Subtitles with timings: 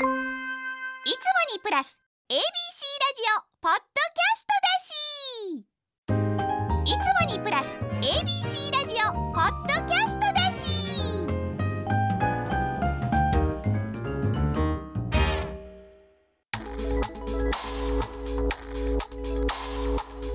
[0.00, 0.08] いつも
[1.52, 1.98] にプラス
[2.30, 5.68] ABC ラジオポッドキャストだし
[6.86, 10.64] いつもにプラス ABC ラジオポッドキャストだし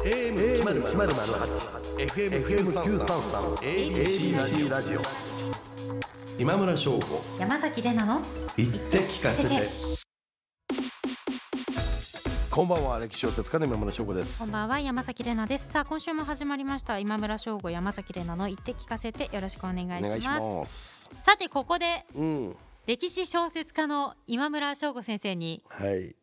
[0.05, 1.15] AM 一ゼロゼロ
[1.97, 3.07] FM 九三三
[3.63, 5.34] ABC ラジオ
[6.37, 7.21] 今村翔吾。
[7.39, 8.21] 山崎れなの
[8.57, 9.69] 言って聞かせて。
[12.51, 15.71] こんばんは歴史小説家の今村翔吾でこんすばんは山崎れなです。
[15.71, 16.99] さあ今週も始まりました。
[16.99, 19.33] 今村翔吾山崎れなの言って聞かせて。
[19.33, 20.05] よろしくお願いします。
[20.05, 21.09] お願いします。
[21.21, 22.55] さてここでうん。
[22.85, 26.15] 歴史小説家の今村翔吾先生にはい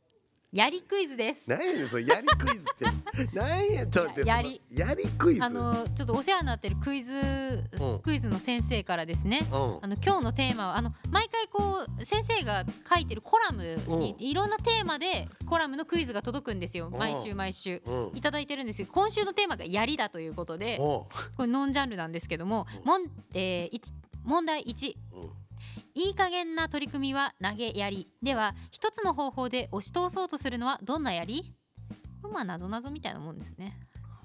[0.52, 1.48] やりクイズです。
[1.48, 3.28] 何やねんそれやりクイズって。
[3.32, 5.42] 何やちょっと待ってやりそのやりクイズ？
[5.44, 7.98] あのちょっとお世話になってるクイズ、うん。
[8.00, 9.46] クイズの先生からですね。
[9.50, 9.78] うん。
[9.80, 16.88] あの今日のテーマはあの毎回こう先生が書いてるコラムにいろんなテーマでコラムのクイズが届くんですよ。
[16.88, 16.98] うん。
[16.98, 17.82] 毎週毎週。
[17.86, 18.16] うん。
[18.16, 21.04] いただいてるんですけど今週のテーマがやりだということでおう
[21.36, 23.90] これノンジャンルなんですけどももん、えー一
[24.24, 25.30] 問題1うん
[25.94, 28.08] いい加減な取り組みは投げやり。
[28.22, 31.54] では一つの方法で押し通そうとするのはどんなやり？
[32.22, 33.78] これまあ謎謎みたいなもんですね。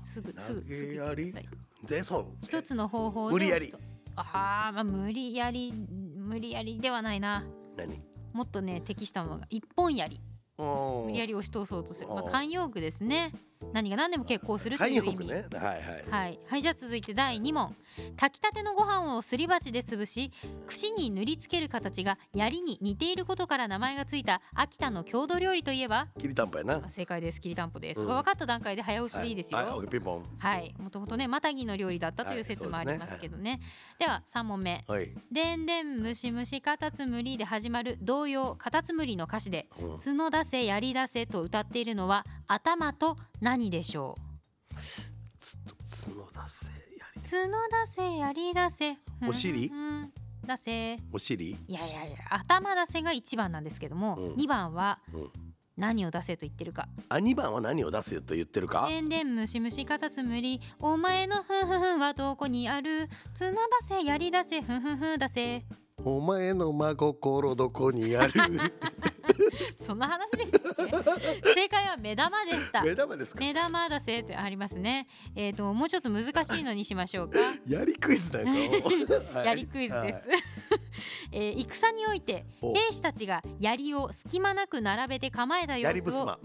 [0.04, 1.50] すぐすぐすぐ言ってください。
[1.88, 2.26] でそう。
[2.42, 3.74] 一つの方法で無理やり。
[4.16, 7.44] あーまあ無理やり無理やりではないな。
[7.76, 8.00] 何？
[8.34, 10.20] もっとね適したものが一本やり。
[10.58, 12.10] 無無理やり押し通そうとする。
[12.10, 13.32] まあうん慣用句ですね
[13.74, 15.26] 何が何でも結構するという意味。
[15.26, 15.46] ね。
[15.54, 15.82] はいはい。
[16.10, 17.76] はい、はい、じゃあ続いて第2問。
[18.16, 20.32] 炊きたてのご飯をすり鉢で潰し
[20.68, 26.08] 串に塗りつける形が槍に似ていることから名前がついた秋田の郷土料理といえば？
[26.20, 26.76] きりたんぽやな。
[26.86, 27.42] あ正解です。
[27.42, 28.08] きりたんぽです、うん。
[28.08, 29.58] 分かった段階で早押しでいいですよ。
[29.58, 33.30] はいはいもともとねマタギの料理だったというはい説もありますそうですね。
[33.30, 33.60] けどね,、
[34.00, 34.84] では3問目。
[34.88, 43.18] はい「でんでんむしむしカタツムリ」で始まる童謡カタツムリの歌詞でうん「角出せ槍出せ」と歌っているのは頭と
[43.48, 44.76] 何でしょう？
[45.42, 47.22] つ角出せやり。
[47.22, 48.98] 角出せ槍出せ。
[49.26, 49.68] お尻？
[49.68, 50.12] うん
[50.58, 51.00] せ。
[51.14, 51.52] お尻？
[51.52, 54.34] いやいやいや頭出せが1番なんですけども、うん。
[54.34, 55.30] 2番はうん。
[55.78, 56.90] 何を出せと言ってるか。
[57.08, 58.86] あ二番は何を出せと言ってるか？
[58.90, 60.60] でんでんむしむしカタツムリ。
[60.80, 63.08] お前のふんふんふんはどこにある？
[63.40, 63.60] 角出
[64.02, 65.64] せ槍出せふんふんふん出せ。
[66.04, 68.34] お前の真心どこにある？
[69.86, 70.62] そんな話でしたっ
[71.44, 71.52] け？
[71.54, 72.82] 正解は目玉でした。
[72.84, 73.40] 目玉ですか？
[73.40, 75.08] 目玉出せってありますね。
[75.36, 77.40] えっ、ともうちょっと難しいのにしましょうか。
[77.68, 78.48] やりクイズだよ
[79.34, 79.46] はい。
[79.46, 80.20] やりクイズです、
[81.32, 86.38] えー戦においてお兵士たちが槍を隙間なく並べて構えた様子を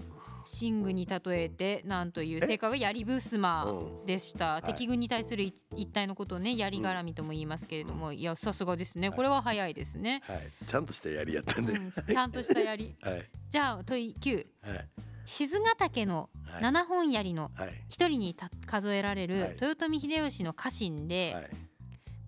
[0.61, 14.89] 寝具に例えてなんという正解は槍ぶすまうんでした、い敵軍に対する一体のことをね槍絡みとも言いますけれども、いやさすがですねこれは早いですね、はいちゃんとしたやりやったんでうんちゃんとした槍はいじゃあ問い9はい
[15.25, 16.31] 静ヶ岳の
[16.61, 17.51] 七本槍の
[17.89, 21.37] 一人にた数えられる豊臣秀吉の家臣で、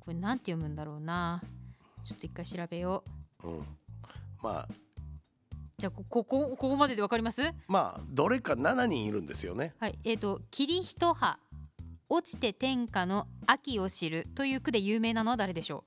[0.00, 1.42] これなんて読むんだろうな
[2.04, 3.02] ちょっと一回調べよ
[3.42, 3.66] ううん
[4.42, 4.68] まあ
[5.76, 7.42] じゃあこここここまででわかります？
[7.68, 9.74] まあどれか7人いるんですよね。
[9.80, 9.98] はい。
[10.04, 11.38] えー、と「霧一葉
[12.08, 15.84] 落ちて天下の秋を知る」という句で有名なのは誰でしょ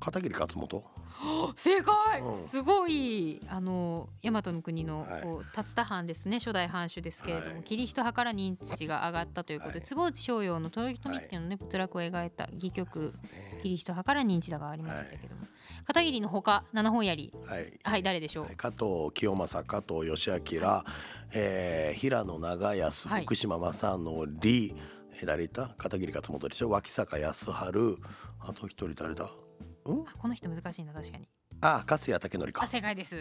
[0.00, 0.78] 片桐勝元？
[0.78, 0.82] う
[1.56, 2.42] 正解、うん。
[2.42, 5.22] すごいあの大和の国のはい。
[5.22, 6.38] こう竜田藩ですね。
[6.38, 7.62] 初代藩主ですけれども、はい。
[7.64, 9.86] 霧一葉から認知が上がったということで、はい。
[9.86, 11.38] 坪内逍遥の豊臣ってい。
[11.38, 13.12] うのね没落を描いた戯曲
[13.62, 15.46] 「霧一葉から認知だ」がありましたけども、
[15.86, 17.32] 片桐のほか七本槍。
[17.46, 17.78] はい。
[17.82, 18.56] はい誰でしょう、はい。
[18.56, 20.36] 加藤清正加藤義明、
[21.32, 23.24] えー平野長康はい。
[23.24, 24.74] 福島正則、えー
[25.26, 25.68] 誰いた？
[25.76, 26.70] 片桐勝元でしょ？
[26.70, 27.96] 脇坂康晴
[28.40, 29.30] あと一人誰だ？
[29.84, 30.04] うん？
[30.08, 31.28] あこの人難しいな確かに。
[31.60, 33.16] あ粕谷武則あか、正解です。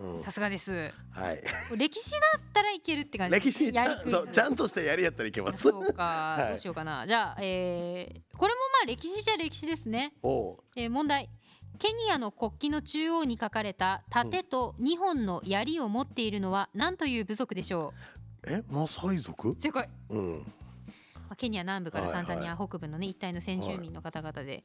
[0.00, 0.92] うん、さすがです。
[1.10, 1.42] はい。
[1.76, 3.36] 歴史だったらいけるって感じ。
[3.36, 5.62] 歴史ちゃそうちゃんとしたやりやったらいけます。
[5.62, 6.04] そうか、
[6.38, 6.48] はい。
[6.50, 7.04] どうしようかな。
[7.06, 10.58] じゃあ、えーこれもまあ歴史じゃ歴史ですね、おう。
[10.76, 11.28] えー問題。
[11.80, 17.92] ケニアの国旗の中央に書かれた盾と2本の槍を持っているのは何という部族でしょ
[18.44, 19.50] えマサイ族？
[19.50, 20.38] う正解、うん。
[20.38, 20.44] ま
[21.30, 22.14] あ、ケニア南部からはい。
[22.14, 24.64] タンザニア北部のね一帯の先住民の方々で、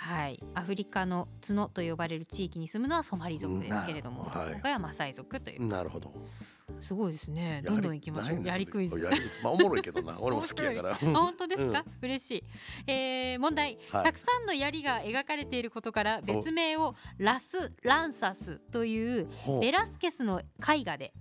[0.00, 4.52] はい、アフリカの角と呼ばれる地域に住むのはソマリ族ですけれども、はい。
[4.52, 6.14] 今回はマサイ族という、なるほど。
[6.80, 7.62] すごいですね。
[7.66, 8.96] どんどん行きましょうやりクイズ。
[9.42, 10.16] まあおもろいけどな。
[10.18, 10.92] 俺も好きやから。
[10.92, 12.44] あ本当ですか、嬉しい、
[12.90, 14.04] えー問題、はい。
[14.04, 19.28] たくさんの槍が描かれていることから別名をラス・ランサスという。
[19.60, 21.12] ベラスケスの絵画で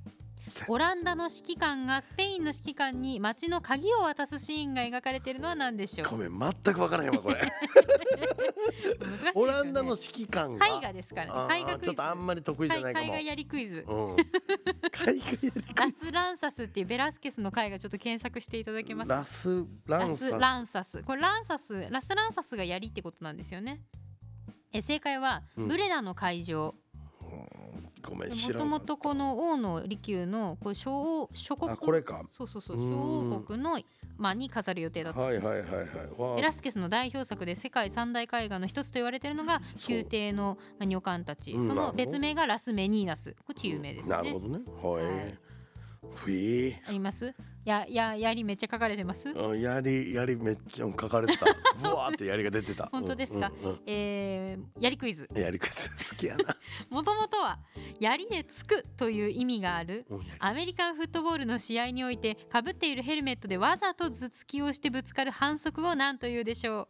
[0.68, 6.10] オランダの指揮官がスペインの指揮官に街の鍵を渡すシーンが描かれているのは何でしょう？
[6.10, 7.36] ごめん全く分からへんわこれ。
[7.42, 7.42] ね。
[9.36, 10.66] オランダの指揮官が。
[10.68, 11.60] 絵画ですからね。
[11.60, 11.86] 絵画クイズ。
[11.86, 13.86] ちょっとあんまり得意じゃないかも、絵画やりクイズ。
[13.88, 14.16] うん。
[14.92, 19.10] 海外やりラスランサスっていうベラスケスの絵画ちょっと検索していただけます？
[19.10, 20.32] ラスラランサス。
[20.40, 21.88] ランサスこれランサス。
[21.90, 23.82] ラスランサスが槍ってことなんですよね。
[24.72, 25.68] え正解はうん。
[25.68, 26.76] ブレダの会場
[28.02, 32.24] ごめんもともとこの王の利休のこう小王諸国あこれか。
[32.32, 33.80] そうそうそう小王国の
[34.18, 35.88] まあに飾る予定だったんです、はいはいはいはい。
[36.18, 36.36] わあ。
[36.36, 43.36] ベラスケスの代表作で世界三大絵画の一つと言われているのが宮廷のまあ女官たち、その別名がラスメニーナス。
[43.46, 44.34] こっち有名ですよね。
[44.34, 44.66] なるほどね。
[44.82, 45.38] はい、はい。
[46.16, 47.34] ふいあります？
[47.70, 49.30] やや槍めっちゃ書かれてます？
[49.30, 51.46] うんやりやりめっちゃ書かれてた。
[51.82, 52.88] ブワーってやりが出てた。
[52.92, 53.52] 本当ですか？
[53.64, 55.30] うんうんえー、槍クイズ。
[55.32, 56.56] うんやりく 好きやな。
[56.90, 57.60] もともとは
[58.00, 60.06] 槍でつくという意味がある。
[60.40, 66.90] アメリカンフットボールの試合においてかぶっているヘルメットでわざと頭突きをしてぶつかる反則を何というでしょ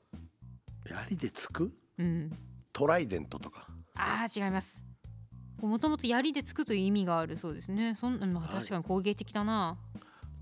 [0.89, 1.65] やりでつく？
[1.97, 2.31] ううん。
[2.71, 3.67] トライデントとか。
[3.95, 4.83] あー違います。
[5.61, 7.93] もともと槍でつくという意味があるそうですね。
[7.95, 8.53] そんな、まあ、はい。
[8.59, 9.77] 確かに攻撃的だな、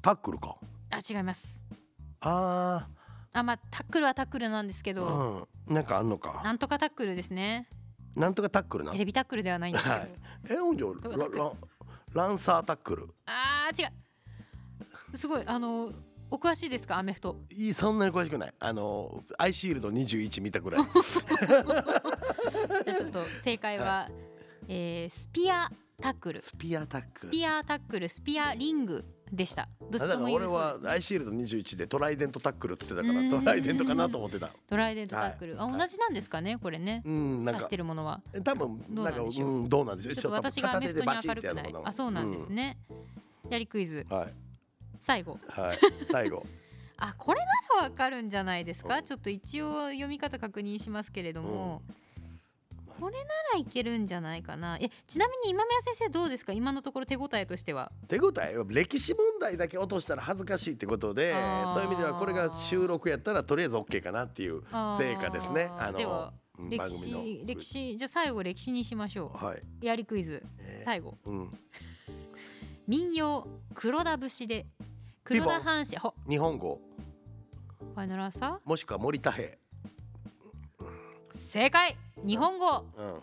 [0.08, 0.56] タックルか。
[0.90, 1.62] あ違います。
[2.22, 2.88] あ
[3.34, 5.76] あまあタックルはタックルなんですけあど、うん。
[5.76, 6.40] なんかあんのか。
[6.46, 7.68] なんとかタックルですね。
[8.16, 8.94] なんとかタックルな。
[8.94, 10.10] テレビタックルではないんですけど、はい。
[10.50, 11.52] えほんじゃタックルララ
[12.28, 13.10] ランサータックル。
[13.26, 13.88] あー違
[15.14, 15.18] う。
[15.18, 15.92] すごいあの
[16.32, 16.98] お詳しいですか？
[17.00, 17.36] アメフト。
[17.52, 18.54] いいそんなに詳しくない。
[18.62, 20.84] あのアイシールド21見たぐらい。
[20.86, 24.10] じゃあちょっと正解は、
[24.70, 25.70] えースピア
[26.02, 26.40] タックル。
[26.42, 27.28] スピアタックル。
[27.28, 29.68] スピアタックルスピアリングでした。
[29.90, 34.50] どっちとも言えだから俺るそうです、ね、はアイシールド21でトライデントタックルって言ってたからトライデントかなと思ってた。
[34.70, 35.70] トライデントタックル、はい。
[35.70, 37.02] あ同じなんですかねこれね。
[37.06, 38.22] うんなんか指してるものは。
[38.44, 39.50] 多分どうなんんでしょう。
[39.50, 40.16] うんどうなんでしょう。
[40.16, 42.78] ちょっと私がアメフトに明るくないあそうなんですね、
[43.50, 44.06] やりクイズ。
[44.10, 44.34] うんはい。
[45.00, 45.40] 最後。
[45.50, 45.78] はい。
[46.10, 46.46] 最後。
[46.98, 47.46] あこれな
[47.82, 49.04] らわかるんじゃないですか？
[49.04, 51.84] ちょっと一応読み方確認しますけれども、
[53.00, 53.24] これな
[53.54, 54.78] らいけるんじゃないかな。
[54.78, 56.54] えちなみに今村先生どうですか？
[56.54, 57.92] 今のところ手応えとしては。
[58.08, 61.34] 手応えは歴史問題だけ落としたら恥ずかしいってことで
[61.74, 64.64] そういう意味ではこれが収録やったらとりあえず OK かなっていう
[64.98, 65.70] 成果ですね。
[65.78, 66.34] あの
[66.70, 67.22] 歴番組の。
[67.22, 70.44] 史歴史じゃあ最後歴史にしましょはい、うやりクイズ。
[70.60, 71.18] えー最後。
[71.26, 71.60] うん、
[72.88, 74.66] 民謡黒田節で
[75.24, 76.14] 黒田藩士ほ。
[76.28, 76.82] 日本語。
[77.94, 79.50] ファイナルアンサーもしくは森田平、
[81.38, 81.96] 正解。
[82.26, 82.86] 日本語。
[82.98, 83.22] うん、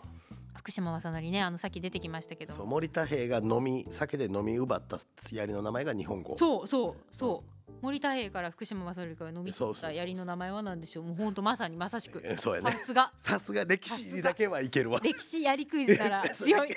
[0.55, 2.53] 福島正則ねあのさっき出てきましたけど。
[2.53, 4.97] そう森田平が飲み酒で飲み奪った
[5.31, 6.35] 槍の名前が日本語。
[6.37, 11.03] そうそうそう森田平から福島正則から飲み取た槍の名前は何でしょう？
[11.03, 12.21] もう本当まさにまさしく。
[12.23, 12.71] えそうやね。
[12.71, 13.11] さすが。
[13.21, 13.65] さすが。
[13.65, 14.99] 歴史だけはいけるわ。
[15.03, 16.69] 歴史槍クイズなら 強い。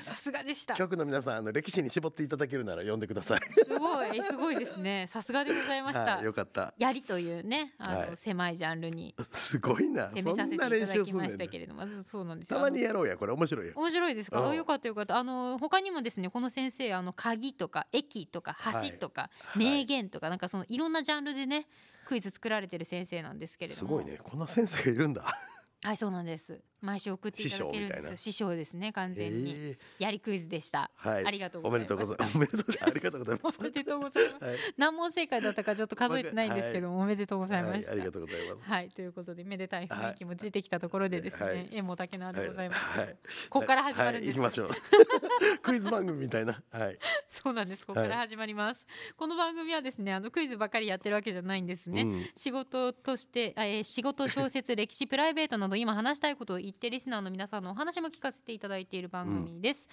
[0.00, 0.74] さすがでした。
[0.74, 3.40] す局の皆さんあの歴史に絞っていただけるなら読んでください。
[3.78, 5.06] ごいすごいですね。
[5.08, 6.16] さすがでございました。
[6.16, 6.74] はい、よかった。
[6.78, 8.16] 槍というねあの、はい。
[8.16, 10.08] 狭いジャンルにすごいな。
[10.08, 11.82] 攻めそんなさせていただきましたけれども。
[11.82, 12.58] あそうなんですよ。
[12.58, 13.32] たまにやろうやこれ。
[13.32, 13.72] 面白いよ。
[13.76, 14.50] 面白いですか、うん。
[14.50, 15.16] あよかったよかった。
[15.18, 18.56] あの他にもですねこの先生あの鍵とか駅とか
[18.90, 19.64] 橋とか、はい。
[19.64, 21.66] 名言とかなんかそのいろんなジャンルでね
[22.06, 23.78] クイズ作られてる先生なんですけれども。
[23.78, 24.18] すごいね。
[24.22, 25.24] こんな先生がいるんだ。
[25.82, 28.16] はいそうなんです毎週送っていただけるんですよ。
[28.16, 29.78] 師匠ですね完全に、え。
[29.98, 31.26] やりクイズでした、ーはい。
[31.26, 32.36] ありがとうございましたでとうございます。
[32.36, 32.90] おめでとうございます。
[32.90, 34.44] ありがとうございまおすめでとうございます。
[34.44, 34.56] はい。
[34.76, 38.00] 何問正解だったかちょっと数えてないんですけども、おめでとうございました、はい。
[38.00, 38.64] ありがとうございます。
[38.64, 38.88] はい。
[38.90, 41.68] ということでめでたい雰囲気も出てきたところでですね、はい。
[41.72, 43.06] 縁も竹縄でございます、はい。
[43.06, 43.16] はい。
[43.48, 44.68] ここから始まるんです、はい、行きましょう。
[45.62, 46.62] クイズ番組みたいな。
[46.70, 46.98] はい。
[47.28, 47.86] そうなんです。
[47.86, 48.86] ここから始まります、
[49.16, 52.26] この番組はですねあのクイズばかりやってるわけじゃないんですね、うん。
[52.36, 59.88] 仕事として、あえー仕事小説歴史プライベートなど今話したいことを言ってリスナーの皆さんのお話も聞かせていただいている番組です、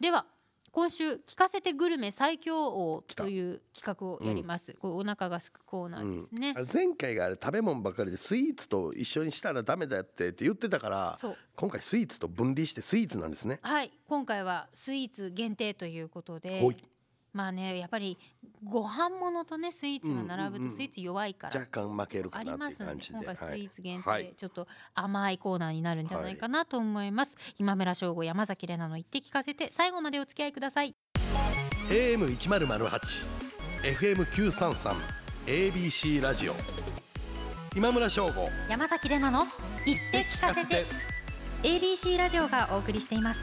[0.00, 0.26] では
[0.70, 11.18] 今週聞かせてグルメ最強王という企画をやります、こうお腹がすくコーナーですね、あれ前回があれ食べ物ばかりでスイーツと一緒にしたらダメだってって言ってたから
[11.56, 13.58] 今回スイーツと分離してスイーツなんですね。
[13.62, 13.92] はい。
[14.08, 16.62] 今回はスイーツ限定ということで
[17.32, 18.18] まあねやっぱり
[18.64, 24.34] ご飯物とねスイーツが並ぶとスイーツ弱いから、若干負けるかあなっていうりますんで感じで今回スイーツ限定、はい。
[24.36, 30.94] ちょっと甘いコーナーになるんじゃないかなと思います、今村翔吾山崎怜奈の言って聞かせて最後までお付き合いください。
[31.88, 33.00] AM 一0 0 8
[33.98, 34.94] FM 九三三
[35.46, 36.54] ABC ラジオ。
[37.74, 38.48] 今村翔吾。
[38.68, 39.50] 山崎怜奈の
[39.84, 40.84] 言って聞かせて。
[41.62, 43.40] ABC ラジオがお送りしています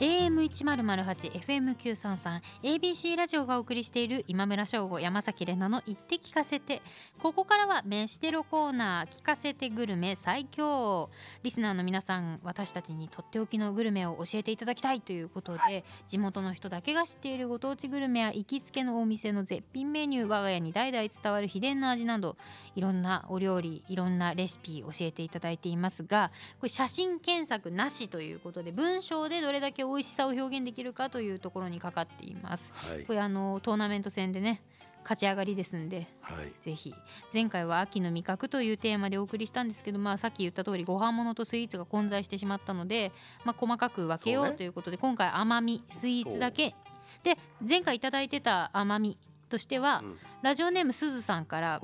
[0.00, 6.82] AM1008、FM933、ABC ラジオがお送りしている今村翔吾、山崎怜奈の言って聞かせて。
[7.18, 11.10] ここからは飯テロコーナー、聞かせてグルメ最強。
[11.42, 22.36] リスナーの皆さん、私たちにとっておきのグルメを教えていただきたいということで、地元の人だけが知っているご当地グルメや行きつけのお店の絶品メニュー、我が家に代々伝わる秘伝の味など、
[22.76, 32.72] いろんなお料理、いろんなレシピ教えていただいていますが、これ写真検索なしということで、文章でどれだけ美味しさを表現できるかというところにかかっています。
[32.74, 33.04] はい。
[33.04, 34.62] これあのトーナメント戦でね
[35.02, 36.52] 勝ち上がりですんではい。
[36.62, 36.94] ぜひ。
[37.32, 43.12] 前回は秋の味覚というテーマでお送りしたんですけど、まあ、さっき言った通りご飯物とスイーツが混在してしまったので、
[43.44, 46.74] まあ、細かく分けよそうということで今回甘みスイーツだけ。
[47.22, 49.18] で前回いただいてた甘み
[49.48, 50.18] としては、うん。
[50.42, 51.80] ラジオネームすずさんから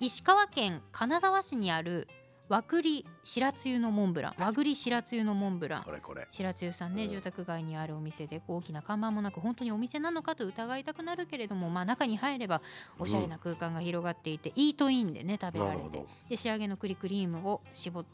[0.00, 2.08] 石川県金沢市にある
[2.48, 4.34] 和栗白つゆのモンブラン。
[4.38, 5.82] 和栗白つゆのモンブラン。
[5.82, 6.26] これこれ。
[6.30, 7.10] 白津さんね、うん。
[7.10, 12.62] 住宅街にあるお店で大きな看板もなく本当にお店なのかと疑いたくなるけれども、まあ、中に入れば
[12.98, 18.04] おしゃれな空間が広がっていて、イートインでね食べられてで仕上げの栗クリームを絞っ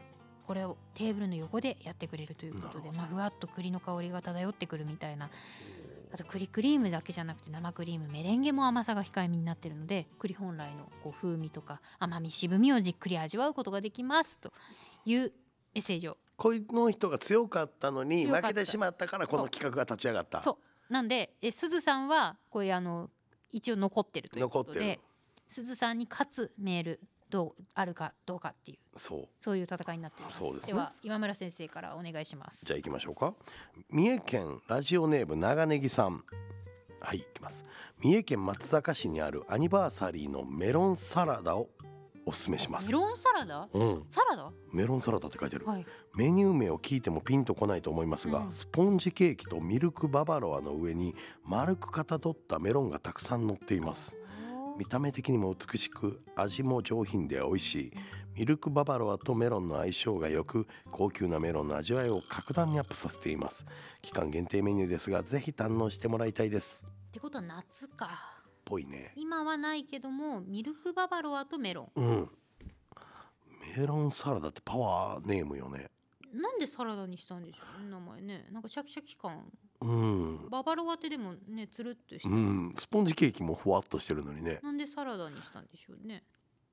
[0.47, 5.31] これをテーブルの横でやってくれるということで、まあ、ふわっと栗の香りが漂ってくるみたいな
[6.13, 14.53] あと栗クリームだけじゃなくて生クリームメレンゲも甘さが控えめになってるので栗本来のこう風味とか甘み渋みをじっくり味わうことができますと
[15.07, 15.33] いう
[15.75, 16.19] メッセージを。
[16.37, 20.41] この人が強かったのに負けてしまったからこの企画が立ち上がった。
[20.41, 20.59] そ
[20.91, 20.93] う。
[20.93, 23.11] なんでえすずさんはこれあの
[23.51, 24.99] 一応残ってるということで
[25.47, 27.01] すずさんに勝つメール
[27.33, 29.29] どうあるかどうかっていうそう。
[29.41, 30.37] そういう戦いになっています。
[30.37, 30.75] そうですね。
[30.75, 32.67] は今村先生からお願いします。
[32.67, 33.35] じゃあ行きましょうか。
[33.91, 36.23] 三重県ラジオネーム長ネギさん。
[37.01, 37.65] はい行きます。
[38.01, 41.71] 三重県松阪市にあるアニバーサリーのメロンサラダを
[42.27, 42.87] おすすめします。
[42.87, 43.69] メロンサラダ？
[43.73, 44.05] うん。
[44.11, 44.53] サラダ？
[44.71, 45.87] メロンサラダって書いてある、はい。
[46.15, 48.53] メニュー名を聞いてもピンとこないと思いますが、うん。
[48.53, 54.17] スポンジケーキとミルクババロアの上に丸くかたどったメロンがたくさん乗っています
[54.83, 57.93] 見た目的にも美しく味も上品で美味しい。
[58.37, 63.65] ミルクババロアとメロンの相性が良く高級なメロンの味わいを格段にアップさせています。
[64.03, 66.85] 期間限定メニューですがぜひ堪能してもらいたいです。
[66.85, 68.11] ってことは夏か。
[68.65, 69.13] ぽいね。
[69.15, 71.91] 今はないけどもミルクババロアとメロン。
[71.95, 72.31] うん。
[73.79, 75.93] メロンサラダってパワーネームよね。
[76.35, 78.47] なんでサラダにしたんでしょうね名前ね。
[78.51, 79.45] なんかシャキシャキ感
[79.83, 80.49] うん。
[80.51, 82.73] ババロアってでもねつるっとして、うん。
[82.77, 84.61] スポンジケーキもふわっとしてるのにね。
[84.63, 86.25] なんでサラダにしたんでしょうね。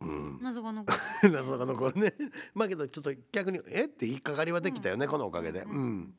[0.02, 0.40] うん。
[0.42, 1.32] 謎が残る。
[1.32, 2.14] 謎が残るね。
[2.54, 3.86] まあけどちょっと逆にえ？
[3.86, 5.62] って引っかかりはできたよね、このおかげで。
[5.62, 6.16] うん、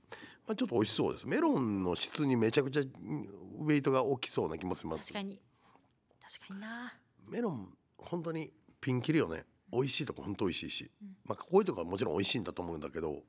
[0.47, 1.26] まあ、ちょっと美味しそうです。
[1.26, 3.28] メロンの質にめちゃくちゃうん
[3.61, 5.12] ウェイトが大きそうな気もします。
[5.12, 5.40] 確かに。
[6.20, 6.92] 確かにな。
[7.26, 9.44] メロン本当にピンキリよね。
[9.73, 11.16] 美味しいとこ本当美味しいし、うん。
[11.25, 13.23] まあこういうとこはもちろん美味しいんだと思うんだけど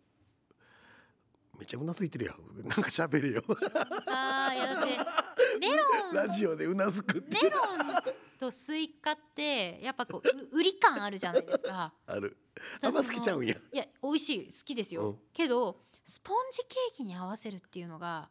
[1.57, 2.35] めっちゃうなずいてるやん。
[2.67, 3.43] なんか喋るよ。
[4.07, 4.97] あーいやだって。
[5.59, 6.15] メロン。
[6.15, 7.43] ラジオでうなずくって。
[7.43, 7.79] メロン
[8.39, 11.93] とスイカってやっぱこうう売り感あるじゃないですか。
[12.07, 12.37] ある。
[12.81, 13.55] だ甘好きちゃうんや。
[13.55, 14.45] いや美味しい。
[14.47, 15.19] 好きですよ、うん。
[15.33, 18.29] けどスポンジケーキに合わせるっていうのが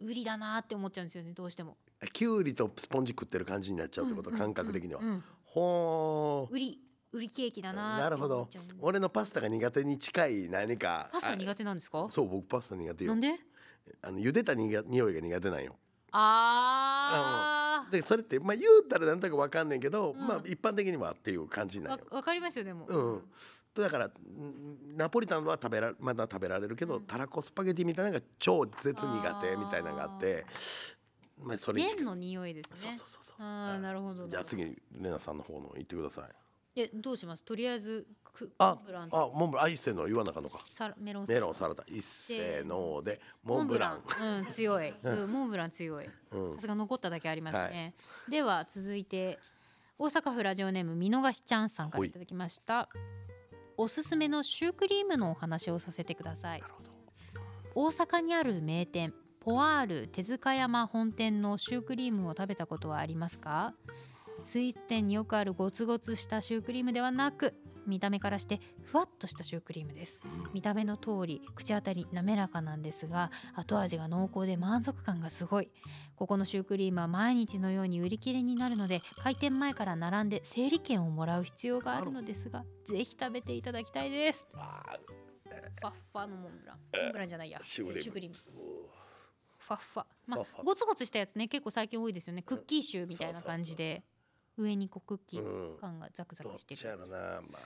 [0.00, 1.32] 売りだなって思っちゃうんですよね。
[1.32, 1.76] どうしても。
[2.12, 6.52] きゅうりとスポンジ食ってる感じになっちゃうってこと、うんうん感覚的には、うんうんほー。
[6.52, 6.80] 売り
[7.14, 8.48] 売りケーキだななるほど。
[8.80, 11.08] 俺のパスタが苦手に近い何か。
[11.12, 12.06] パスタ苦手なんですか？
[12.08, 13.10] あそう僕パスタ苦手よ。
[13.12, 13.34] なんで？
[14.02, 15.76] あの茹でたにが匂いが苦手なんよ。
[16.10, 20.26] あでそれってまあ言うたらなんとかわかんねんけど、うん。
[20.26, 22.04] まあ一般的にはっていう感じなんよ。
[22.10, 23.22] わかりますよでも、うん。
[23.74, 24.10] だからん
[24.96, 27.02] ナポリタンは食べらまだ食べられるけど、うん。
[27.04, 30.46] たらこスパゲティみたいなのが超絶苦手みたいなのがあって
[31.40, 32.96] まあそれ麺の匂いですね。
[32.96, 33.36] そうそうそうそう。
[33.42, 34.26] ああなるほど。
[34.26, 36.24] じゃあ次レナさんの方の言ってください
[36.76, 37.44] えどうします？
[37.44, 39.66] とりあえずクあモンブランあモンブラン。
[39.66, 40.58] あ一斉の言わなあかんのか。
[40.68, 41.84] サラメロンメロンサラダ。
[41.86, 44.02] 一斉のでモンブラン。
[44.40, 46.08] うん強い、うん、モンブラン強い。
[46.32, 46.54] うん。
[46.56, 47.94] さすが残っただけありますね、
[48.28, 49.38] では続いて
[49.98, 52.10] 大阪府ラジオネーム見逃しちゃんさんからい。
[52.10, 52.88] ただきました。
[53.76, 56.62] おすすめのシュークリームのお話をさせてください。
[57.76, 63.74] 大阪にある名店ポワール手塚山本店のシュークリームを食べたことはありますか？
[64.44, 67.54] スイーツ店によくあるゴツゴツしたシュークリームではなく
[67.86, 70.22] 見た目からしてふわっとしたシュークリームです。
[70.52, 75.70] 見た目の通り口当たり滑らかなんですが後味が濃厚で満足感がすごい。
[76.16, 84.46] ここのシュークリームは毎日のように売り切れになるので開店前から並んで整理券をもらう必要があるのですがぜひ食べていただきたいです。
[84.54, 84.96] あ
[85.80, 87.58] ファッファのモンブランモンブランじゃないや。
[87.62, 88.36] シュークリーム。
[89.58, 90.04] ファッファ。
[90.26, 92.42] まあゴツゴツしたやつね結構最近多いですよね。
[92.42, 94.02] クッキーシューみたいな感じで
[94.56, 95.78] 上にこうクッキーうん。
[95.78, 96.80] 感がザクザクしてる。
[96.80, 97.62] ちやろなまあ、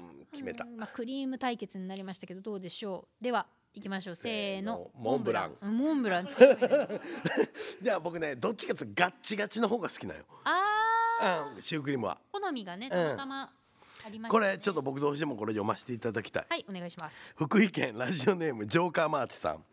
[0.00, 0.64] うん、決めた。
[0.64, 3.24] うんまあ、クリーム対決になりましたけどどうでしょう。
[3.24, 4.14] では行きましょう。
[4.14, 4.90] せーの。
[4.94, 5.56] モンブラン。
[5.60, 6.26] うんモンブラン。
[6.28, 6.60] 強いね
[7.82, 10.24] じゃあ僕ねどっちかっていうとガッチガチの方が好きなよ。
[10.44, 12.18] あうんシュークリームは。
[12.32, 13.52] ー好みがねたまたま
[14.04, 16.46] ありましたこねれちょっと僕どうしてもこれ読ませていただきたい。
[16.48, 17.32] はいお願いします。
[17.36, 19.64] 福井県ラジオネームジョーカーマーチさん。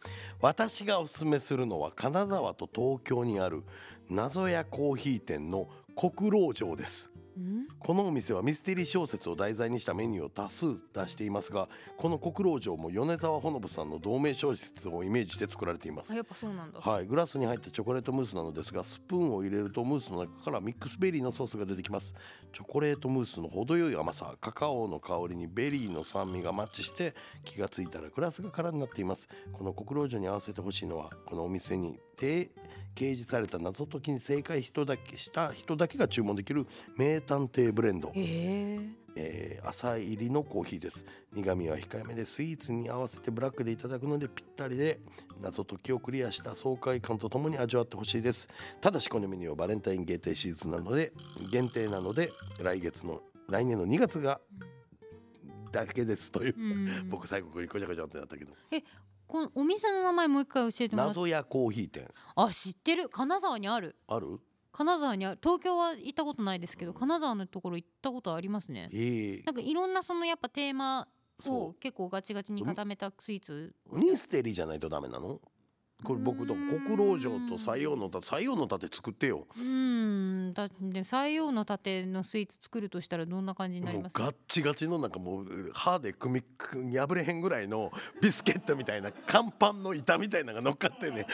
[0.42, 3.64] 私がおすすめするのは金沢と東京にある
[4.10, 7.12] 謎屋コーヒー店の国老城です。
[7.36, 7.68] うん？
[7.80, 16.14] このお店はミステリー小説を題材にしたメニューを多数出していますがこの国老城も米沢ほのぶさんの同名小説をイメージして作られています。
[16.14, 16.80] あやっぱそうなんだ。
[16.80, 22.14] はい、グラスに入ったチョコレートムースなのですがスプーンを入れるとムースの中からミックスベリーのソースが出てきます。
[22.54, 29.28] チョコレートムースの程よい甘さカカオの香りにベリーの酸味がマッチして気がついたらグラスが空になっています。
[29.52, 32.52] この国老城に合わせてほしいのはこのお店に提
[32.96, 38.10] 掲示された謎解きに正解人だけした人だけが注文できる名探偵ブレンド。
[38.10, 38.80] へえ。
[39.16, 41.06] えー浅煎りのコーヒーです。
[41.34, 45.00] 苦味は控えめでスイーツに合わせてブラックでいただくのでぴったりで
[45.42, 48.50] 謎解きをクリアした爽快感とともに味わってほしいです。
[48.82, 51.14] ただしこのメニューはバレンタイン限定シーズンなので
[51.52, 52.32] 限定なので
[52.62, 54.42] 来月の来年の2月が
[55.72, 57.08] だけですという、うん。
[57.10, 58.54] 僕最後ごちゃごちゃってなったけど
[59.28, 61.20] このお店の名前もう一回教えてもらって。
[61.20, 62.08] 謎屋コーヒー店。
[62.36, 63.10] あ知ってる。
[63.10, 63.96] 金沢にある。
[64.08, 64.40] ある？
[64.72, 65.40] 金沢にある。
[65.42, 68.90] 東京は行ったことないですけど金沢のところ行ったことありますね。
[68.92, 71.08] えーなんかいろんなそのやっぱテーマ
[71.40, 73.98] そを結構ガチガチに固めたスイーツを。
[73.98, 75.40] ミステリーじゃないとダメなの？
[76.04, 79.48] これ僕と国老城と西洋の盾西洋の盾作ってよ。
[79.58, 80.54] うーん。
[80.54, 84.18] だで西洋の盾のスイーツ作るとしたらどんな感じになります？
[84.18, 86.44] もうガッチガチのなんかもう歯で組
[86.76, 87.92] み破れへんぐらいの
[88.22, 91.26] ビスケットみたいな乾パンの板みたいなのが乗っかってね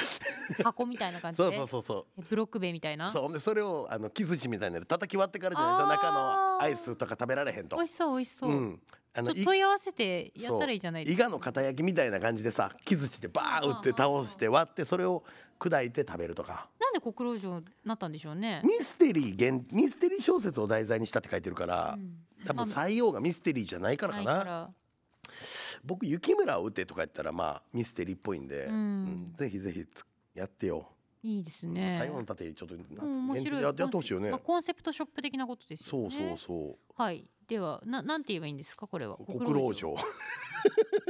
[0.63, 3.09] 箱みたいな感じそうでそうそうそえブロック塀みたいうな？
[3.09, 3.33] そう。
[3.33, 7.75] でそれをあの木槌みたいなので叩き割ってからじゃないと中のアイスとか食べられへんと。
[7.75, 8.79] 美味しそう美味しそう、うん
[9.13, 11.23] あの問い合わせてやったらいいじゃないですか。
[11.23, 15.23] 伊賀の片焼きみたいな感じでさ木槌でバーン打って倒して割ってそれを
[15.59, 16.69] 砕いて食べるとか。
[16.79, 18.61] なんで国老城になったんでしょうね。
[18.63, 22.17] ミステリー原ミステリー小説を題材にしたって書いてるから、うん。
[22.45, 24.69] 多分あ採用がミステリーじゃないからかな。
[25.83, 28.73] 僕雪村を打てとか言ったらまあミステリーっぽいんで、うん。
[28.73, 30.87] うんぜひぜひつやってよ、
[31.23, 31.97] いいですね。
[31.99, 33.63] 最後の盾ちょっとなうん面白い。
[33.63, 37.01] やってほしいよね、まあコンセプトショップ的なことですよそうねそうそう。
[37.01, 38.87] はいではななんて言えばいいんですか？
[38.87, 39.17] これは。
[39.17, 39.95] 国老城。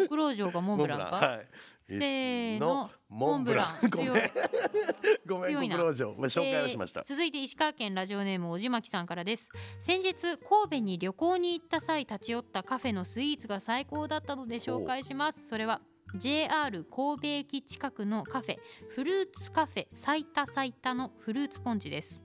[0.08, 1.06] 国老城がモンブランか？
[1.16, 1.48] はい。
[1.90, 3.90] せーのモンブラン。
[3.90, 4.14] ごめん。
[5.28, 5.76] ごめん強いな。
[5.76, 6.14] 国老城。
[6.14, 9.50] ごめん紹介をしました、えー続いて石川県ラジオネームおじまきさんからです。
[9.80, 10.38] 先日神
[10.70, 15.48] 戸に旅行に行った際立ち寄ったカフェのスイーツが最高だったので紹介します。
[15.48, 15.82] それは
[16.16, 18.58] JR 神戸駅近くのカフェ
[18.90, 22.24] フルーツカフェ最多最多のフルーツポンチです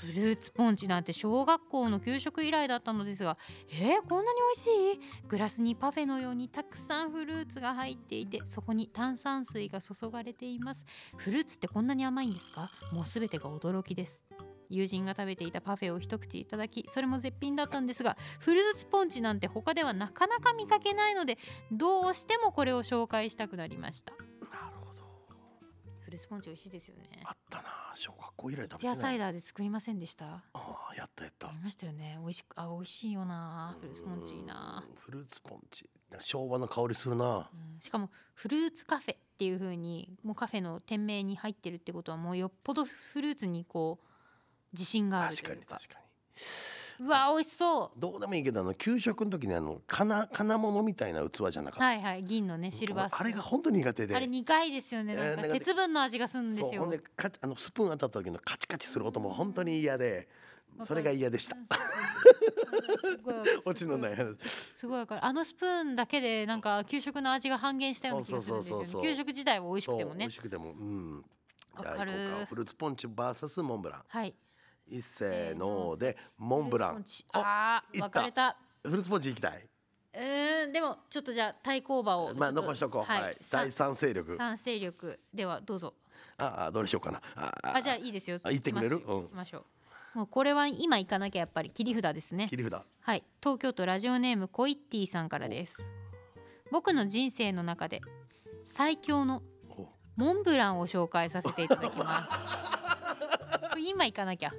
[0.00, 3.36] フルーツポンチなんて小学校の給食以来だったのですが
[3.68, 5.28] えー、こんなに美味しい？
[5.28, 10.84] グラスにパフェのようにたくさんフルーツが入っていてそこに炭酸水が注がれています。
[11.16, 12.70] フルーツってこんなに甘いんですか？
[12.92, 14.24] もうすべてが驚きです。
[14.70, 21.38] 友人が食べていたパフェを一口いただきそれも絶品だったんですがフルーツポンチなんて他ではなかなか見かけないので
[21.70, 24.14] どうしてもこれを紹介したくなりました。
[24.14, 24.73] なる
[26.14, 27.02] ほどフルーツポンチ美味しいですよね。
[27.24, 27.68] あったな。
[27.94, 28.96] 小学校以来食べてない。
[28.96, 30.26] サイダーで作りませんでした？
[30.26, 31.48] ああやったやった。
[31.48, 32.16] ありましたよね。
[32.20, 33.76] 美味しくあ美味しいよな。
[33.80, 34.84] フルーツポンチいいな。
[34.88, 35.90] うんフルーツポンチ。
[36.20, 37.50] 昭和の香りするな。
[37.52, 37.80] うん。
[37.80, 44.06] しかもフルーツカフェっていう風にもうカフェの店名に入ってるってことはもうよっぽどフルーツにこう
[44.72, 46.04] 自信がある確かというかに確かに
[47.00, 48.00] うわ美味しそう。
[48.00, 51.84] どうでもいいけどあの給食の時にあの金金物みたいな器じゃなかった。
[51.84, 52.22] はいはい。
[52.22, 54.14] 銀のねシルバーあれが本当に苦手で。
[54.14, 55.14] あれ苦いですよね。
[55.14, 56.82] なんか鉄分の味がするんですよ。
[56.82, 60.28] ほんでかあのスプーン当たった時のカチカチする音も本当に嫌で
[60.84, 61.56] それが嫌でした。
[63.64, 64.86] 落ちのない話す。
[64.86, 65.24] ごいわかる。
[65.24, 68.86] あのスプーンだけでなんか給食の味が半減したような気がするんですよね。
[69.02, 70.18] 給食自体は美味しくてもね。
[70.20, 70.72] 美味しくても。
[70.72, 71.24] うん。
[71.76, 72.12] わかる
[72.48, 74.02] フルーツポンチ VS モンブラン。
[74.06, 74.34] はい
[74.86, 75.96] 一せーの。
[75.96, 77.04] でモンブラン。
[77.32, 78.56] あ分かれた。
[78.82, 79.68] フルーツポンチ行きたい。
[80.14, 83.02] うーんでもちょっとじゃあ対抗馬をまあ残しとこう。
[83.02, 83.36] はい。
[83.40, 84.36] さ第三勢力。
[84.36, 85.18] 賛成力。
[85.32, 85.94] ではどうぞ。
[86.38, 87.20] ああどれしようかな。
[87.36, 88.38] ああじゃあいいですよ。
[88.42, 89.00] あ言ってくれる？
[89.00, 89.16] 行きましょう。
[89.16, 89.22] うん。
[89.24, 89.58] 行きましょ
[90.14, 90.18] う。
[90.18, 92.48] もうこれは今行かなきゃやっぱり切り札ですね。
[92.48, 92.82] 切り札。
[93.00, 93.24] はい。
[93.42, 95.76] 東京都ラジオネームコイッティさんからです。
[96.70, 98.00] 僕の人生の中で
[98.64, 102.28] 最強のおモンブランを紹介させていただきます
[103.78, 104.52] 今行かなきゃ。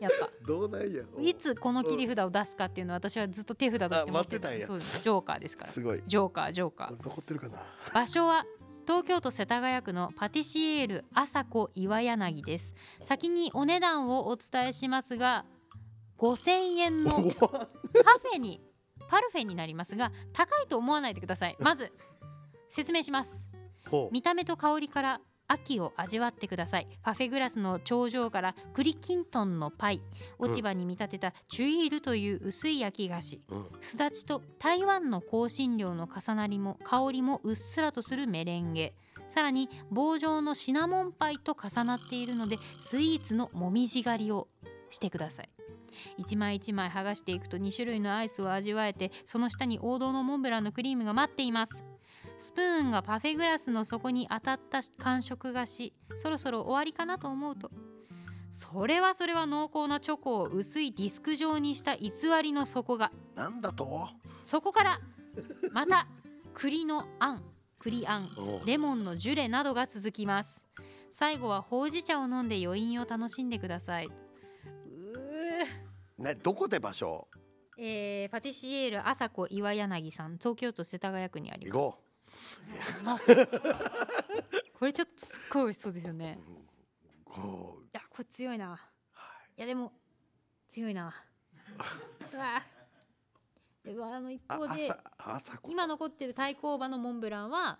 [0.00, 0.30] やっぱ。
[0.46, 1.02] どうなんや。
[1.20, 4.50] いつこの切り札を出すかっていうのは私はずっと手札として持ってた。
[4.50, 4.66] んや。
[4.66, 5.02] そうです。
[5.02, 5.70] ジョーカーですから。
[5.70, 6.02] すごい。
[6.06, 7.02] ジョーカージョーカー。
[7.02, 7.62] 残ってるかな。
[7.92, 8.46] 場所は
[8.86, 12.74] 東京都世田谷区のパティシエール朝子岩柳です。
[13.04, 15.44] 先にお値段をお伝えしますが
[16.18, 18.62] 5000円の パフェに
[19.08, 21.56] パルフェになりますが高いと思わないでください。
[21.58, 21.92] まず
[22.68, 23.48] 説明します。
[24.12, 26.86] 見た目と香りから秋を味わってください。
[27.02, 30.02] パフェグラスの頂上から栗きんとんのパイ。
[30.38, 33.40] 落ち葉に見立てたチュイールという薄い焼き菓子。
[33.48, 33.66] うん。
[33.80, 38.94] すだちと台湾の香辛料の重なりも香りもうっすらとするメレンゲ。
[39.28, 44.48] さらに棒状のシナモンパイと重なっているのでスイーツのもみじ狩りを
[44.90, 45.50] してください。
[46.16, 51.84] 一枚一枚剥がしていくと2種類のアイスを味わえてその下に王道のモンブランのクリームが待っています
[52.38, 57.70] スプーンがパフェグラスの底に当たった感触がしそろそろ終わりかなと思うと。
[58.50, 63.12] それはそれは濃厚なチョコを薄いディスク状にした偽りの底が。
[63.34, 64.08] なんだと？
[64.42, 65.00] そこから
[65.72, 66.06] また
[66.54, 67.42] 栗のあん
[67.78, 68.28] 栗あん
[68.64, 70.64] レモンのジュレなどが続きます。
[71.12, 74.06] 最後はほうじ茶を飲んで余韻を楽しんでください。
[74.06, 76.24] うー。
[76.24, 77.28] ねどこで場所
[77.80, 81.96] えーパティシエール朝子岩柳さん東京都世田谷区にあり行
[83.04, 83.34] ます。
[83.34, 83.48] こます
[84.78, 86.38] これちょっとすっごい美味しそうですよね。
[87.24, 88.80] うこいやこれ強いな。
[89.56, 89.60] い。
[89.60, 89.92] やでも
[90.68, 91.14] 強いな。
[92.34, 92.62] うわ。
[93.84, 94.90] でもあの一方で
[95.68, 97.78] 今残ってる対抗馬のモンブランは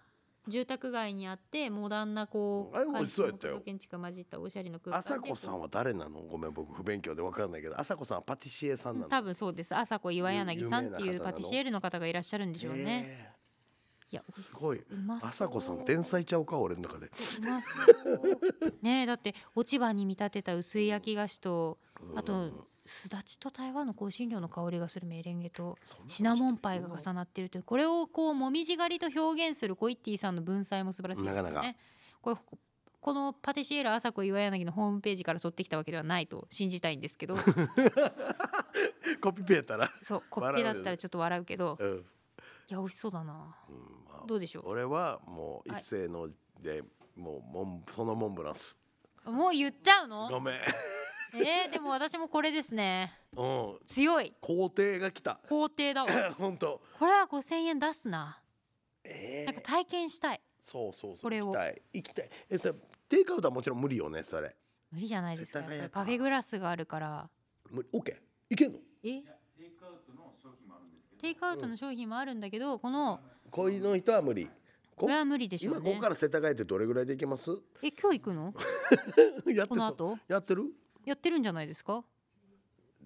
[0.48, 3.60] 住宅街にあってモダンなこうあれも美味しそうやったよ。
[3.60, 6.20] 建築が混じったおしゃれな空間で朝子さんは誰なの？
[6.22, 9.08] ごめん僕不勉強で分かんないけど朝子さんはパティシエさんなの？
[9.08, 9.74] 多分そうです。
[9.74, 13.06] 朝子岩柳さんっていうパティシエールの方がいらっしゃるんでしょうね。
[13.30, 13.38] へ
[14.10, 14.80] いやえすごい。
[15.20, 17.06] 朝子さん天才ちゃうか俺の中で。
[17.06, 17.10] う
[17.42, 17.70] まそ
[18.10, 18.74] う。
[18.80, 21.78] ねえだって落ち葉に見立てた薄い焼き菓子と
[22.16, 31.50] あとすだちと台湾の香辛料の香りがするメレンゲとシナモンパイが重なってるというこれをこうもみじ狩りと表現するコイッティさんの文才も素晴らしいですよね。
[31.50, 31.78] なかなか。
[32.22, 32.36] これ
[33.00, 37.36] このパティシエール朝子岩柳のホームページから取ってきたわけではないと信じたいんですけど。
[39.20, 39.90] コピペやったら。
[40.02, 41.76] そうコッペだったらちょっと笑うけど。
[41.78, 42.06] うん。
[42.70, 43.54] いや美味しそうだな。
[43.68, 43.76] うん
[44.10, 46.82] まあどうでしょ俺はもうはい一斉ので
[47.16, 48.80] もうモンそのモンブランス
[49.26, 50.28] うもう言っちゃうの？
[50.30, 50.54] ごめん
[51.34, 53.12] えー、でも私もこれですね。
[53.36, 53.78] うん。
[53.86, 54.32] 強い。
[54.40, 55.40] 工程が来た。
[55.48, 56.10] 肯定だわ。
[56.38, 56.80] 本当。
[56.98, 58.40] これは5000円出すな。
[59.04, 59.46] えー。
[59.46, 60.40] なんか体験したい。
[60.62, 61.46] そうそうそうこれを。
[61.46, 61.82] 行きたい。
[61.92, 62.30] 行きたい。
[62.50, 62.72] えさ
[63.08, 64.54] テイクアウトはもちろん無理よねそれ。
[64.90, 65.62] 無理じゃないですか。
[65.90, 67.30] パフェグラスがあるから。
[67.70, 68.54] 無理オッケー。
[68.54, 68.78] いけんの？
[69.02, 69.22] え？
[71.20, 74.46] テイクアウトの商品もあるんだけど、このこういうの人は無理。
[74.46, 74.52] こ
[75.06, 75.80] これは無理でしょうね。
[75.80, 77.50] 今ここから世田谷ってどれぐらいで行けます？
[77.82, 78.52] え今日行くの？
[79.68, 80.18] この後？
[80.28, 80.72] やってる？
[81.04, 82.04] やってるんじゃないですか？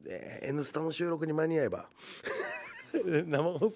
[0.03, 1.89] で「N スタ」の収録に間に合えば。
[2.93, 3.73] 生放送？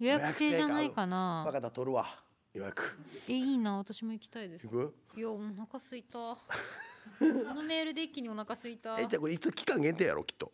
[0.00, 2.22] 予約制じゃないか分なかった取るわ。
[2.52, 2.96] 予約。
[3.28, 3.76] えいいな。
[3.78, 4.66] 私も行きたいです。
[4.68, 4.94] 行く？
[5.16, 6.18] いやお腹すいた。
[7.18, 8.98] このメールで一気にお腹すいた。
[8.98, 10.52] えじゃあこれいつ期間限定やろきっと？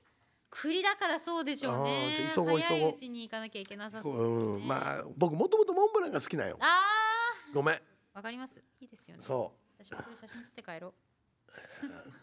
[0.51, 2.27] 栗だからそうでしょうね。
[2.29, 2.79] あー急ごう急ごう。
[2.79, 4.29] 早いうちに行かなきゃいけなさそうですね。
[4.31, 6.57] うんまあ僕もともとモンブランが好きなんよ。
[6.61, 6.83] あ
[7.55, 7.77] ごめん。
[7.77, 7.81] ー
[8.15, 8.63] わかります。
[8.81, 9.23] いいですよね。
[9.23, 12.13] そ私もこれ写真撮って帰ろうう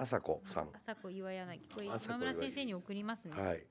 [0.00, 0.70] 朝子さん。
[0.74, 1.60] 朝子岩柳。
[1.74, 3.62] これ今村先生に送りますね、はい。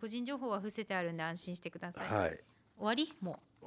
[0.00, 2.30] 個人情報は伏せてあるんで安心してください、はい。
[2.30, 2.38] 終
[2.78, 3.12] わり？
[3.20, 3.66] もう。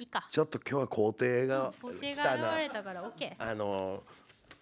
[0.00, 0.28] いいか。
[0.30, 4.02] ちょっと今日は工程が工程が現れたから OK あの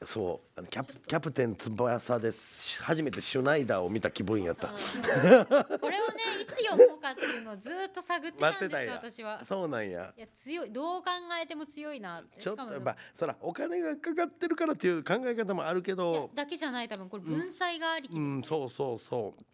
[0.01, 2.81] そうキャプキャプテン翼です。
[2.85, 4.69] 初めてシュナイダーを見た気分やった。
[4.71, 8.93] これをねいつ読もうかっていうのをずっと探ってたんですよ待ってたんや。
[8.93, 9.45] 私は。
[9.45, 10.15] そうなんや。
[10.17, 11.11] いや強いどう考
[11.43, 12.23] えても強いな。
[12.39, 16.31] ちょっとまあそらお金がかかってるからっていう考え方もあるけど。
[16.33, 19.45] だけじゃない多分これ文才がありき、うんそうそうそう。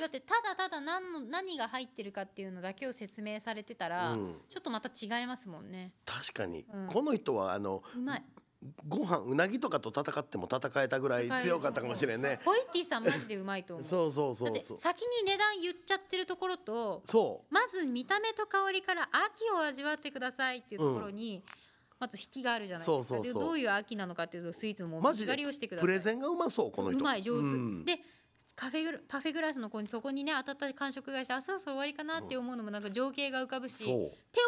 [0.00, 4.40] だってただただ何の何が入ってるかっていうのだけを説明されてたら、うん。
[4.48, 5.92] ちょっとまた違いますもんね。
[6.04, 6.86] 確かに、うん。
[6.88, 8.24] この人はあのうまい
[8.86, 12.40] ご飯うなぎとかと戦っても戦えたぐらい強かったかもしれんね。
[12.44, 13.86] ホイッティさんマジでうまいと思う。
[13.86, 21.42] そうそうそだってうそう先に値段言っちゃってるところとそまず見た目と香りから秋を味わってくださいっていうところに、
[21.98, 23.20] まず引きがあるじゃないですか。
[23.34, 25.86] どういう秋なのかっていうとスイーツもうマジで狩りをしてください。
[25.86, 26.98] プレゼンがうまそうこの人。
[26.98, 27.84] うまい上手、うん。
[27.84, 27.98] で
[28.54, 33.94] カフェグラパフェグラスの子にそこにね当たった感触がしてあそろそろ終わりかなって思うのもなんか情景が浮かぶし、そう。
[33.94, 34.40] って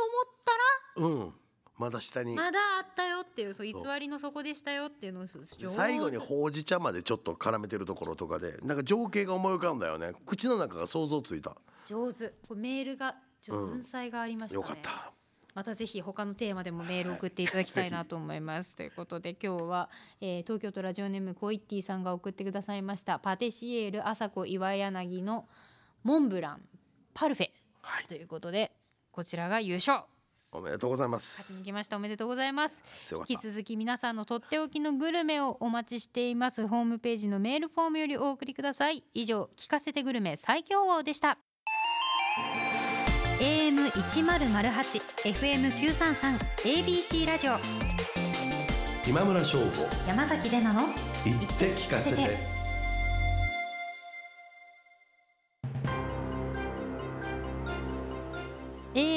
[0.97, 1.35] 思ったうん
[1.77, 2.37] まだ下に。
[2.37, 5.27] らまだあったよっていうそう偽りの底でしたよっていうのを
[5.71, 10.13] 最後にほうじ茶までちょっと絡めてるところとかでなんか情景が思い浮かんだよね。
[10.27, 11.57] 口の中が想像ついた。
[11.87, 12.29] 上手。
[12.47, 15.13] これメールがちょっと文才がありましたね、よかった。
[15.55, 18.75] またぜひ他のテーマでもメール送っていただきたいなと思います。
[18.75, 19.89] ということで今日は、
[20.21, 23.19] えー東京都ラジオネームコイッティさんが送ってくださいました。
[23.19, 25.49] パティシエール朝子岩柳の
[26.03, 26.63] モンブラン
[27.15, 27.51] パルフェ、
[27.83, 28.07] はい。
[28.07, 28.73] ということで
[29.13, 30.03] こちらが優勝
[30.55, 31.97] おめでとうございま勝ちにす来ました。
[31.97, 32.85] おめでとうございます。
[33.29, 36.67] 引き続き皆さんのとっておきのグルメをお待ちしています。
[36.69, 39.03] ホームページのメールフォームよりお送りください。
[39.15, 41.39] 以上聞かせてグルメ最強王でした。
[43.41, 47.53] AM 一ゼロゼロ八 FM 九三三 ABC ラジオ。
[49.09, 49.65] 今村翔吾。
[50.07, 50.83] 山崎れなの
[51.25, 52.54] 言って聞かせて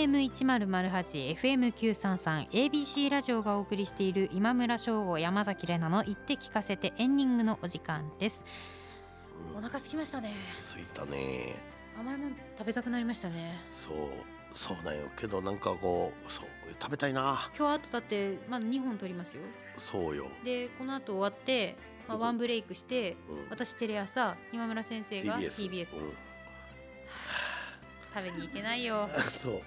[0.08, 8.46] AM 一ゼロゼロ八 FM 九三三 ABC ラジオがお送りしている今村翔吾山崎れなの言って聞かせてエンディングのお時間です。
[9.54, 10.34] お腹空きましたね。
[10.62, 11.56] ついたね。
[12.00, 13.60] 甘いもん食べたくなりましたね。
[13.70, 13.96] そう
[14.56, 15.10] そうなんよ。
[15.18, 16.46] けどなんかこうそう
[16.80, 17.52] 食べたいな。
[17.58, 19.42] 今日あとだってまだ2本取りますよ。
[19.78, 21.76] そうよ、でこの後終わって、
[22.08, 26.14] まあ、ワンブレイクしてうん、私テレ朝今村先生が TBS, TBS うん。
[28.16, 29.10] 食べに行けないよ。
[29.44, 29.62] そう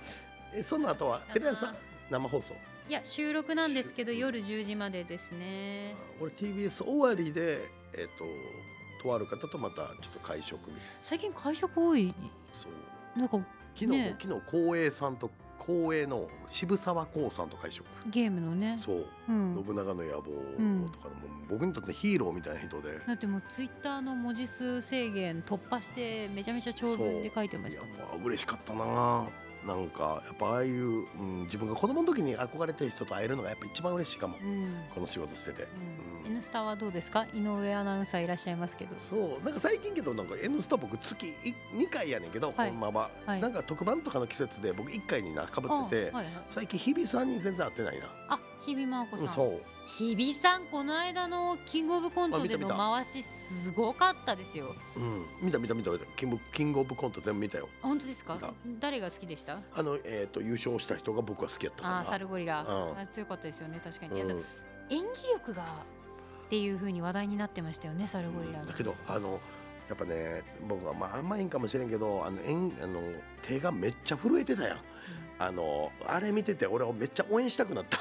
[0.55, 1.73] えその後はテレ朝
[2.11, 2.55] 生放送？
[2.89, 5.95] いや収録なんですけど夜10時までですね。
[6.21, 8.25] 俺 TBS 終わりでえっ、と
[9.03, 10.81] とある方とまたちょっと会食みたいな。
[11.03, 12.15] 最近会食多い？
[12.53, 13.19] そう。
[13.19, 13.39] なんか
[13.75, 14.17] 昨日、ね。
[14.21, 17.85] 昨日光栄さんと光栄の渋沢光さんと会食。
[18.09, 18.77] ゲームのね。
[18.81, 19.63] そう、うん。
[19.65, 20.21] 信長の野望
[20.63, 21.11] んとかう
[21.49, 27.91] 僕にとってヒーローみたいな人で、だってもうツイッターの文字数制限突破してめちゃめちゃ長文で書いてましたもん。
[28.21, 29.29] や嬉しかったな
[29.67, 34.37] なんかやっぱああいう、うん、自分が子供の時に憧れてる人と会えるのがやっぱ一番嬉しいかも。
[34.43, 34.75] うん。
[34.95, 35.67] この仕事してて、う
[36.23, 36.27] ん。
[36.27, 36.33] うん。
[36.33, 37.27] N スタはどうですか？
[37.35, 38.97] 井上アナウンサーいらっしゃいますけど。
[38.97, 39.45] そう。
[39.45, 41.37] なんか最近けどなんか「N スタ」僕月
[41.75, 42.71] 2回やねんけど、はい。
[42.71, 43.41] ほんまは、はい。
[43.41, 49.61] なんか特番とかの季節で僕1回になかぶあってて、はいはい、最近日比さんに全然会ってないな、あ日比真央子さん、そう。
[49.87, 54.75] 日比さんこの間のキングオブコントでの回しすごかったですよ。
[54.97, 55.27] うん。
[55.43, 56.07] 見た見た見た見た。
[56.17, 57.69] キングキングオブコント全部見たよ。
[57.83, 58.39] あ本当ですか？
[58.79, 59.59] 誰が好きでした？
[59.75, 61.99] あの、えー、と優勝した人が僕は好きやったから。
[62.01, 62.99] あーサルゴリラ、うん。
[63.01, 63.81] あ強かったですよね。
[63.83, 64.45] 確かに、うん。
[64.91, 65.67] 演技力がっ
[66.51, 69.39] ていう風に話題になってましたよねサルゴリラがだけどあの
[69.89, 73.01] やっぱね僕はまああんまいいんかもしれんけどあのえんあの
[73.41, 74.79] 手がめっちゃ震えてたやん。
[75.39, 77.99] あのあれ見てて俺はめっちゃ応援したくなった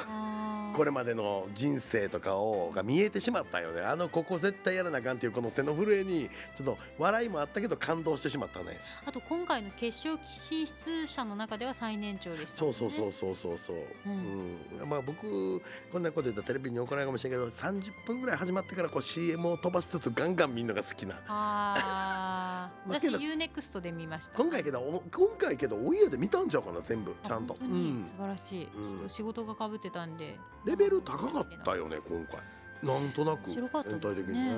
[0.76, 3.82] これまでの人生とかをが見えてしまったよね。
[3.82, 8.80] あのここ絶対やらなあかんっていうこの手の震えにちょっと笑いもあったけど感動してしまったね。
[9.06, 12.58] あと今回の決勝進出者の中では最年長でしたね。
[12.58, 14.84] そうそうそうそうそうそう、ううん。
[14.86, 21.16] んまあ僕こんなこと言ったらテレビに怒られるかもしれんけど30分ぐらい始まってからこう CM を飛ばしつつガンガン見るのが好きな。
[21.28, 24.38] あ まあけど UNEXT で見ました。
[24.38, 27.16] 今回けどお今回けどオンエアで見たんちゃうかな全部。
[27.24, 27.54] ちゃんと。
[27.54, 28.68] あ本当に素晴らしい、
[29.04, 29.10] うん。
[29.10, 32.40] 仕事がかぶってたんでレベル高かったよね今回。
[32.82, 34.56] なんとなく全体的にね。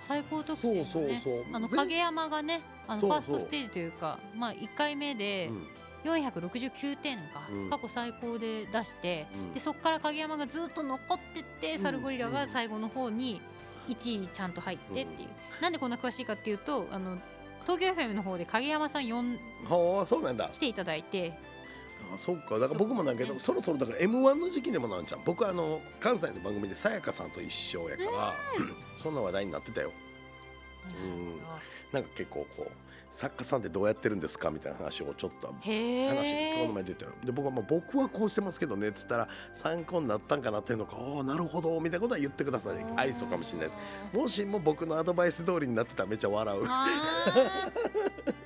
[0.00, 1.44] 最高得点そうそうそう。
[1.52, 5.66] あの全影山がねあのファーストステージというかまあ1回目でうん。
[6.04, 7.70] 469点か、うん。
[7.70, 9.52] 過去最高で出して、うん。
[9.52, 11.78] でそこから影山がずっと残ってって、うん。
[11.80, 13.42] サルゴリラが最後の方に
[13.88, 15.28] 1位ちゃんと入ってっていう、
[15.60, 17.18] なんでこんな詳しいかっていうとあの
[17.62, 20.48] 東京 FM の方で影山さん呼んはあそうなんだ。
[20.52, 21.36] 来ていただいて
[22.14, 22.58] あそうか。
[22.58, 28.34] だから僕もなんかけどそろそろだから m 1の時期でもなんちゃん僕あの関西の番組でさやかさんと一緒やから
[28.96, 29.92] そんな話題になってたよ。
[31.02, 31.40] うん。
[31.92, 32.70] なんか結構こう
[33.10, 43.74] 作家さんってどうやってるんですかみたいな話をちょっとへ話このえ前出てよで僕はまあ僕はこうしてますけどねっつったら参考になったんかなっていうのかああなるほどみたいなことは言ってください愛想かもしれないで
[44.12, 44.16] す。
[44.16, 46.62] もしも僕のアドバイス通りになってたらめっちゃ笑う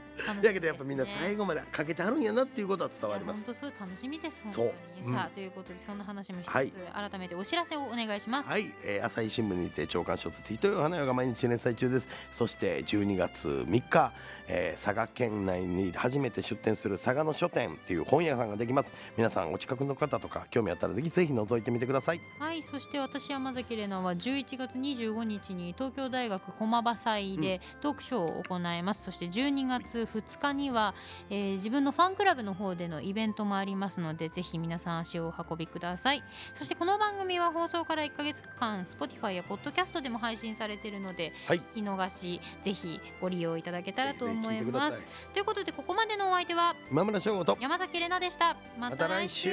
[0.42, 3.44] だけどやっぱみんな最後までかけてはるんやなっていうことは伝わります。
[3.46, 4.72] 本当そう楽しみです本そう。
[5.02, 5.14] 当に。
[5.14, 6.72] さあ、うんということでそんな話もしつつ、はい。
[7.10, 12.08] 改めてお知らせをお願いします、はい、えー朝日新聞にて長官小説「糸よ花よ」が毎日連載中です。
[12.32, 14.12] そして12月3日、
[14.48, 18.92] えー佐賀県内に初めて出店する佐賀の書店っていう本屋さんができます。
[19.16, 22.20] 皆さんお近くの方とか興味あったらぜひぜひ覗いてみてください。
[22.38, 30.94] はい、そして私山崎怜奈は11月25日に東京大学駒場祭でトークショーを行います、そして12月2日には、
[31.30, 36.24] えー自分のファンクラブの方でのイベントもありますのでぜひ皆さん足をお運びください。
[36.54, 41.58] そしてこの番組は放送から1ヶ月間 Spotify や Podcast でも配信されているのではい。
[41.60, 45.06] 聞き逃しぜひご利用いただけたらと思います。
[45.32, 48.56] ということでここまでのお相手は今村翔吾と山崎怜奈でした。
[48.78, 49.50] また来週